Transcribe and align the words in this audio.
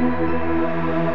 Música 0.00 1.09